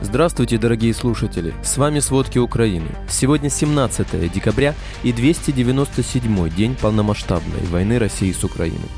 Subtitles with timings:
[0.00, 1.52] Здравствуйте, дорогие слушатели!
[1.64, 2.86] С вами «Сводки Украины».
[3.08, 8.88] Сегодня 17 декабря и 297 день полномасштабной войны России с Украиной.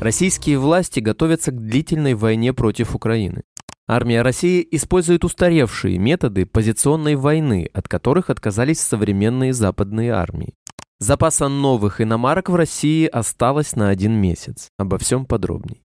[0.00, 3.42] Российские власти готовятся к длительной войне против Украины.
[3.86, 10.54] Армия России использует устаревшие методы позиционной войны, от которых отказались современные западные армии.
[10.98, 14.70] Запаса новых иномарок в России осталось на один месяц.
[14.76, 15.84] Обо всем подробней.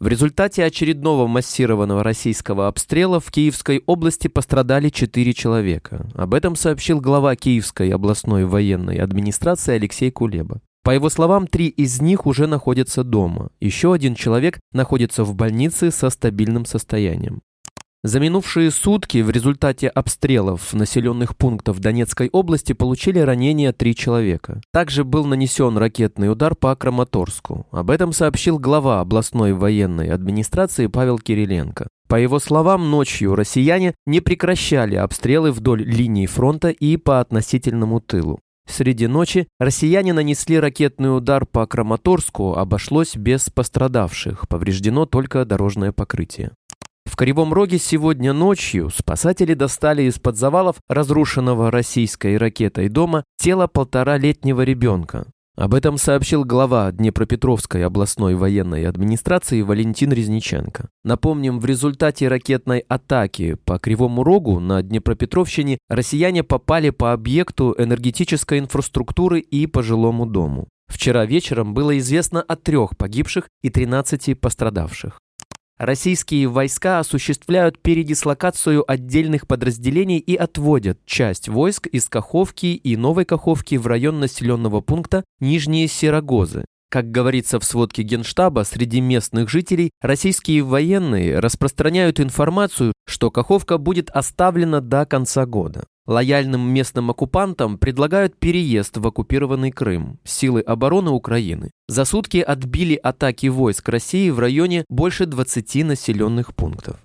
[0.00, 6.08] В результате очередного массированного российского обстрела в Киевской области пострадали 4 человека.
[6.14, 10.62] Об этом сообщил глава Киевской областной военной администрации Алексей Кулеба.
[10.82, 13.50] По его словам, три из них уже находятся дома.
[13.60, 17.42] Еще один человек находится в больнице со стабильным состоянием.
[18.02, 24.62] За минувшие сутки в результате обстрелов населенных пунктов Донецкой области получили ранения три человека.
[24.72, 27.66] Также был нанесен ракетный удар по Краматорску.
[27.70, 31.88] Об этом сообщил глава областной военной администрации Павел Кириленко.
[32.08, 38.40] По его словам, ночью россияне не прекращали обстрелы вдоль линии фронта и по относительному тылу.
[38.66, 46.52] Среди ночи россияне нанесли ракетный удар по Краматорску, обошлось без пострадавших, повреждено только дорожное покрытие.
[47.04, 54.62] В Кривом Роге сегодня ночью спасатели достали из-под завалов разрушенного российской ракетой дома тело полторалетнего
[54.62, 55.26] ребенка.
[55.56, 60.88] Об этом сообщил глава Днепропетровской областной военной администрации Валентин Резниченко.
[61.04, 68.58] Напомним, в результате ракетной атаки по Кривому Рогу на Днепропетровщине россияне попали по объекту энергетической
[68.58, 70.68] инфраструктуры и по жилому дому.
[70.88, 75.18] Вчера вечером было известно о трех погибших и 13 пострадавших.
[75.80, 83.76] Российские войска осуществляют передислокацию отдельных подразделений и отводят часть войск из Каховки и Новой Каховки
[83.76, 86.66] в район населенного пункта Нижние Серогозы.
[86.90, 94.10] Как говорится в сводке Генштаба, среди местных жителей российские военные распространяют информацию, что Каховка будет
[94.10, 95.84] оставлена до конца года.
[96.08, 100.18] Лояльным местным оккупантам предлагают переезд в оккупированный Крым.
[100.24, 106.96] Силы обороны Украины за сутки отбили атаки войск России в районе больше 20 населенных пунктов.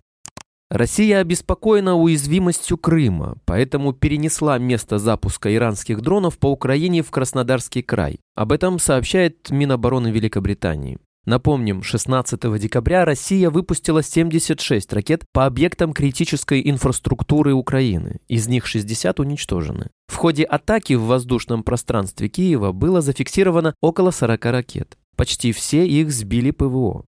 [0.75, 8.19] Россия обеспокоена уязвимостью Крыма, поэтому перенесла место запуска иранских дронов по Украине в Краснодарский край.
[8.35, 10.99] Об этом сообщает Минобороны Великобритании.
[11.25, 19.21] Напомним, 16 декабря Россия выпустила 76 ракет по объектам критической инфраструктуры Украины, из них 60
[19.21, 19.91] уничтожены.
[20.07, 24.97] В ходе атаки в воздушном пространстве Киева было зафиксировано около 40 ракет.
[25.15, 27.05] Почти все их сбили ПВО.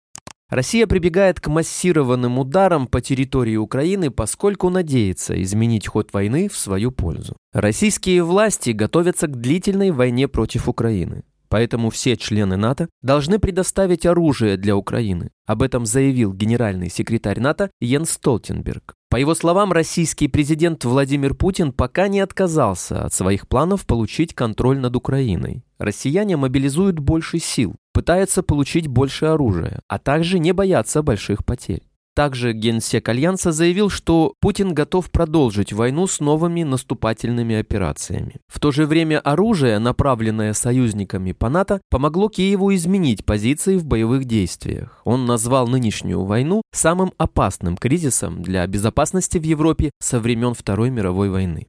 [0.49, 6.93] Россия прибегает к массированным ударам по территории Украины, поскольку надеется изменить ход войны в свою
[6.93, 7.37] пользу.
[7.53, 11.25] Российские власти готовятся к длительной войне против Украины.
[11.49, 15.31] Поэтому все члены НАТО должны предоставить оружие для Украины.
[15.47, 18.95] Об этом заявил генеральный секретарь НАТО Йенс Столтенберг.
[19.09, 24.79] По его словам, российский президент Владимир Путин пока не отказался от своих планов получить контроль
[24.79, 25.65] над Украиной.
[25.79, 31.83] Россияне мобилизуют больше сил, пытаются получить больше оружия, а также не боятся больших потерь.
[32.15, 38.37] Также генсек Альянса заявил, что Путин готов продолжить войну с новыми наступательными операциями.
[38.49, 44.27] В то же время оружие, направленное союзниками по НАТО, помогло Киеву изменить позиции в боевых
[44.27, 45.01] действиях.
[45.05, 51.31] Он назвал нынешнюю войну самым опасным кризисом для безопасности в Европе со времен Второй мировой
[51.31, 51.67] войны.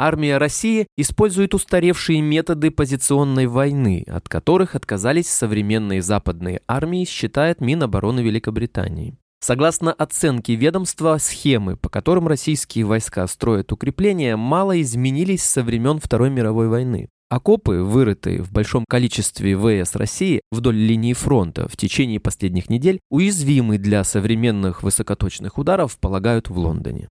[0.00, 8.20] Армия России использует устаревшие методы позиционной войны, от которых отказались современные западные армии, считает Минобороны
[8.20, 9.18] Великобритании.
[9.40, 16.30] Согласно оценке ведомства, схемы, по которым российские войска строят укрепления, мало изменились со времен Второй
[16.30, 17.08] мировой войны.
[17.28, 23.78] Окопы, вырытые в большом количестве ВС России вдоль линии фронта в течение последних недель, уязвимы
[23.78, 27.08] для современных высокоточных ударов, полагают в Лондоне.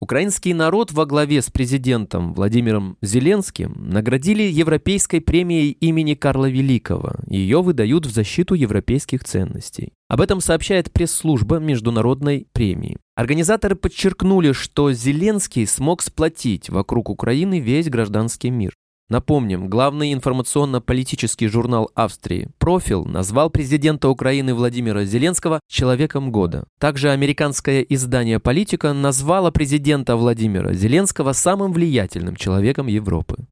[0.00, 7.14] Украинский народ во главе с президентом Владимиром Зеленским наградили Европейской премией имени Карла Великого.
[7.26, 9.92] Ее выдают в защиту европейских ценностей.
[10.08, 12.98] Об этом сообщает пресс-служба Международной премии.
[13.16, 18.74] Организаторы подчеркнули, что Зеленский смог сплотить вокруг Украины весь гражданский мир.
[19.10, 26.64] Напомним, главный информационно-политический журнал Австрии «Профил» назвал президента Украины Владимира Зеленского «человеком года».
[26.78, 33.46] Также американское издание «Политика» назвало президента Владимира Зеленского самым влиятельным человеком Европы.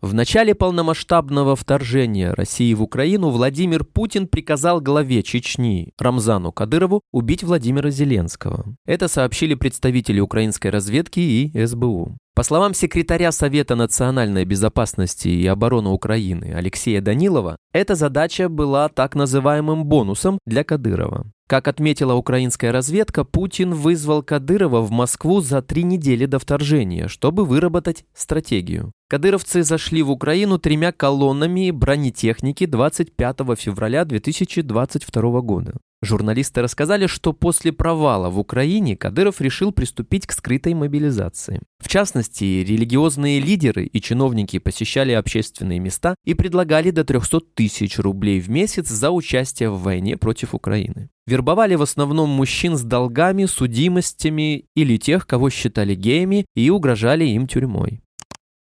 [0.00, 7.42] В начале полномасштабного вторжения России в Украину Владимир Путин приказал главе Чечни Рамзану Кадырову убить
[7.42, 8.76] Владимира Зеленского.
[8.86, 12.18] Это сообщили представители украинской разведки и СБУ.
[12.36, 19.14] По словам секретаря Совета национальной безопасности и обороны Украины Алексея Данилова, эта задача была так
[19.14, 21.30] называемым бонусом для Кадырова.
[21.46, 27.44] Как отметила украинская разведка, Путин вызвал Кадырова в Москву за три недели до вторжения, чтобы
[27.44, 28.90] выработать стратегию.
[29.08, 35.74] Кадыровцы зашли в Украину тремя колоннами бронетехники 25 февраля 2022 года.
[36.04, 41.60] Журналисты рассказали, что после провала в Украине Кадыров решил приступить к скрытой мобилизации.
[41.78, 48.40] В частности, религиозные лидеры и чиновники посещали общественные места и предлагали до 300 тысяч рублей
[48.40, 51.08] в месяц за участие в войне против Украины.
[51.26, 57.46] Вербовали в основном мужчин с долгами, судимостями или тех, кого считали геями и угрожали им
[57.46, 58.03] тюрьмой.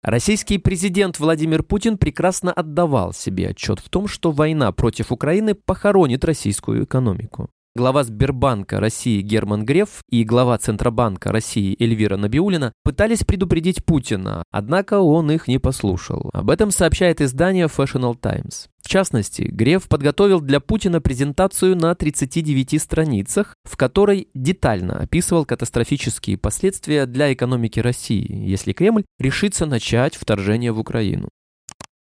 [0.02, 6.24] Российский президент Владимир Путин прекрасно отдавал себе отчет в том, что война против Украины похоронит
[6.24, 7.50] российскую экономику.
[7.74, 15.00] Глава Сбербанка России Герман Греф и глава Центробанка России Эльвира Набиулина пытались предупредить Путина, однако
[15.00, 16.28] он их не послушал.
[16.34, 18.68] Об этом сообщает издание Fashional Times.
[18.82, 26.36] В частности, Греф подготовил для Путина презентацию на 39 страницах, в которой детально описывал катастрофические
[26.36, 31.30] последствия для экономики России, если Кремль решится начать вторжение в Украину.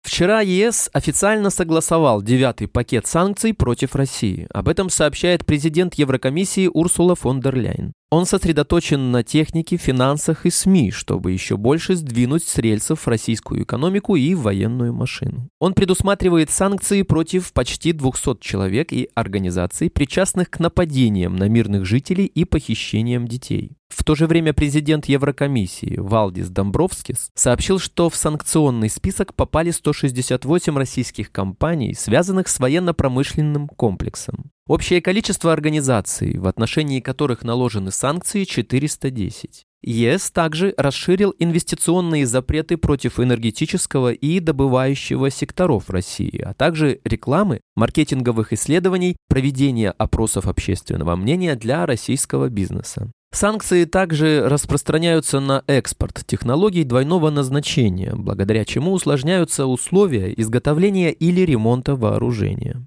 [0.07, 4.47] Вчера ЕС официально согласовал девятый пакет санкций против России.
[4.51, 7.91] Об этом сообщает президент Еврокомиссии Урсула фон дер Ляйн.
[8.09, 14.15] Он сосредоточен на технике, финансах и СМИ, чтобы еще больше сдвинуть с рельсов российскую экономику
[14.15, 15.49] и военную машину.
[15.59, 22.27] Он предусматривает санкции против почти 200 человек и организаций, причастных к нападениям на мирных жителей
[22.27, 23.73] и похищениям детей.
[23.89, 30.77] В то же время президент Еврокомиссии Валдис Домбровскис сообщил, что в санкционный список попали 168
[30.77, 34.51] российских компаний, связанных с военно-промышленным комплексом.
[34.67, 39.63] Общее количество организаций, в отношении которых наложены санкции, 410.
[39.81, 48.51] ЕС также расширил инвестиционные запреты против энергетического и добывающего секторов России, а также рекламы, маркетинговых
[48.51, 53.09] исследований, проведения опросов общественного мнения для российского бизнеса.
[53.31, 61.95] Санкции также распространяются на экспорт технологий двойного назначения, благодаря чему усложняются условия изготовления или ремонта
[61.95, 62.85] вооружения.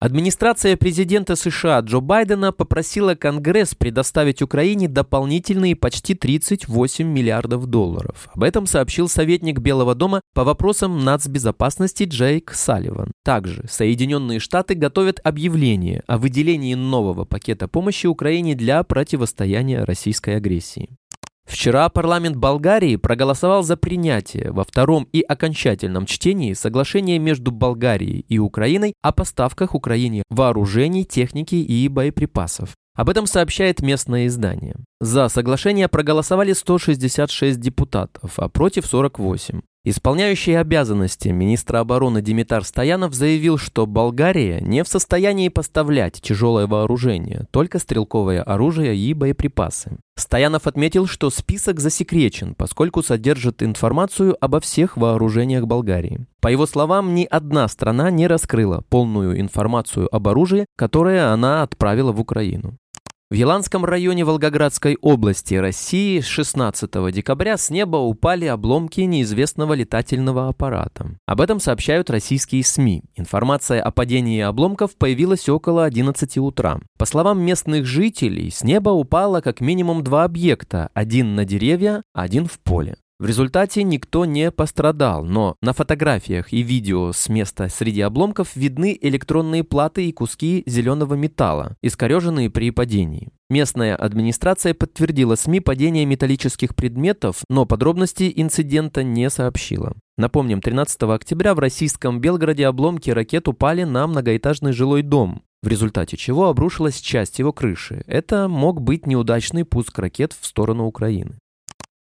[0.00, 8.28] Администрация президента США Джо Байдена попросила Конгресс предоставить Украине дополнительные почти 38 миллиардов долларов.
[8.32, 13.10] Об этом сообщил советник Белого дома по вопросам нацбезопасности Джейк Салливан.
[13.24, 20.90] Также Соединенные Штаты готовят объявление о выделении нового пакета помощи Украине для противостояния российской агрессии.
[21.48, 28.38] Вчера парламент Болгарии проголосовал за принятие во втором и окончательном чтении соглашения между Болгарией и
[28.38, 32.76] Украиной о поставках Украине вооружений, техники и боеприпасов.
[32.94, 34.76] Об этом сообщает местное издание.
[35.00, 39.60] За соглашение проголосовали 166 депутатов, а против 48.
[39.84, 47.46] Исполняющий обязанности министра обороны Димитар Стоянов заявил, что Болгария не в состоянии поставлять тяжелое вооружение,
[47.52, 49.98] только стрелковое оружие и боеприпасы.
[50.16, 56.26] Стоянов отметил, что список засекречен, поскольку содержит информацию обо всех вооружениях Болгарии.
[56.40, 62.10] По его словам, ни одна страна не раскрыла полную информацию об оружии, которое она отправила
[62.10, 62.76] в Украину.
[63.30, 71.10] В Еланском районе Волгоградской области России 16 декабря с неба упали обломки неизвестного летательного аппарата.
[71.26, 73.02] Об этом сообщают российские СМИ.
[73.16, 76.80] Информация о падении обломков появилась около 11 утра.
[76.96, 82.46] По словам местных жителей, с неба упало как минимум два объекта, один на деревья, один
[82.46, 82.96] в поле.
[83.20, 88.96] В результате никто не пострадал, но на фотографиях и видео с места среди обломков видны
[89.00, 93.30] электронные платы и куски зеленого металла, искореженные при падении.
[93.50, 99.94] Местная администрация подтвердила СМИ падение металлических предметов, но подробности инцидента не сообщила.
[100.16, 106.16] Напомним, 13 октября в российском Белгороде обломки ракет упали на многоэтажный жилой дом, в результате
[106.16, 108.04] чего обрушилась часть его крыши.
[108.06, 111.38] Это мог быть неудачный пуск ракет в сторону Украины.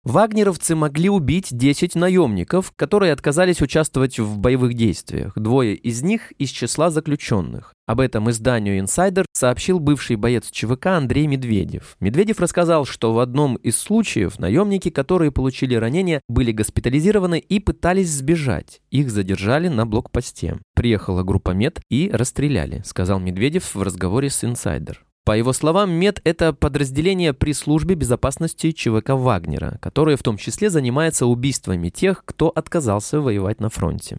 [0.06, 5.32] Вагнеровцы могли убить 10 наемников, которые отказались участвовать в боевых действиях.
[5.34, 7.74] Двое из них из числа заключенных.
[7.88, 11.96] Об этом изданию Insider сообщил бывший боец ЧВК Андрей Медведев.
[11.98, 18.10] Медведев рассказал, что в одном из случаев наемники, которые получили ранения, были госпитализированы и пытались
[18.10, 18.82] сбежать.
[18.92, 20.60] Их задержали на блокпосте.
[20.76, 24.98] Приехала группа мед и расстреляли, сказал Медведев в разговоре с Insider.
[25.26, 30.70] По его словам, МЕД– это подразделение при службе безопасности ЧВК Вагнера, которое в том числе
[30.70, 34.18] занимается убийствами тех, кто отказался воевать на фронте.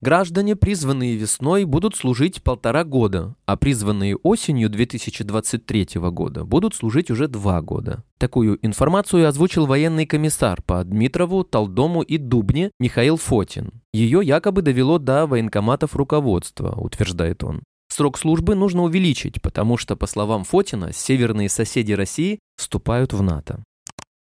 [0.00, 7.28] Граждане, призванные весной, будут служить полтора года, а призванные осенью 2023 года будут служить уже
[7.28, 8.02] два года.
[8.16, 13.82] Такую информацию озвучил военный комиссар по Дмитрову, Талдому и Дубне Михаил Фотин.
[13.92, 17.60] Ее якобы довело до военкоматов руководства, утверждает он.
[18.00, 23.62] Срок службы нужно увеличить, потому что, по словам Фотина, северные соседи России вступают в НАТО.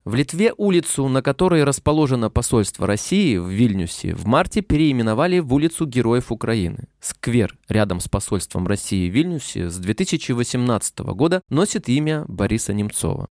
[0.05, 5.85] В Литве улицу, на которой расположено посольство России в Вильнюсе, в марте переименовали в улицу
[5.85, 6.87] Героев Украины.
[7.01, 13.27] Сквер рядом с посольством России в Вильнюсе с 2018 года носит имя Бориса Немцова.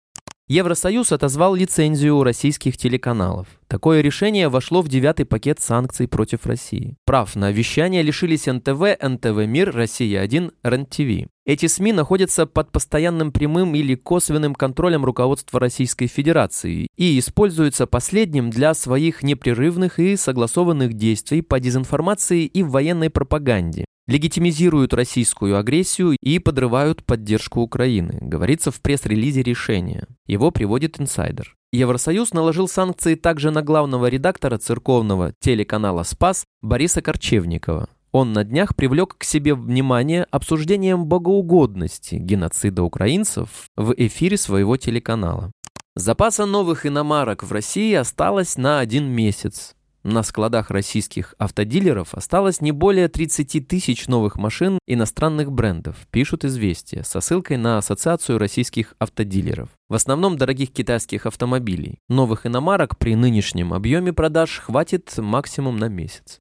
[0.50, 3.46] Евросоюз отозвал лицензию у российских телеканалов.
[3.68, 6.96] Такое решение вошло в девятый пакет санкций против России.
[7.06, 11.28] Прав на вещание лишились НТВ, НТВ Мир, Россия-1, РЕН-ТВ.
[11.46, 18.50] Эти СМИ находятся под постоянным прямым или косвенным контролем руководства Российской Федерации и используются последним
[18.50, 26.38] для своих непрерывных и согласованных действий по дезинформации и военной пропаганде легитимизируют российскую агрессию и
[26.40, 30.06] подрывают поддержку Украины, говорится в пресс-релизе решения.
[30.26, 31.56] Его приводит инсайдер.
[31.72, 37.88] Евросоюз наложил санкции также на главного редактора церковного телеканала «Спас» Бориса Корчевникова.
[38.10, 45.52] Он на днях привлек к себе внимание обсуждением богоугодности геноцида украинцев в эфире своего телеканала.
[45.94, 49.76] Запаса новых иномарок в России осталось на один месяц.
[50.02, 57.02] На складах российских автодилеров осталось не более 30 тысяч новых машин иностранных брендов, пишут «Известия»,
[57.02, 59.68] со ссылкой на Ассоциацию российских автодилеров.
[59.90, 61.98] В основном дорогих китайских автомобилей.
[62.08, 66.40] Новых иномарок при нынешнем объеме продаж хватит максимум на месяц.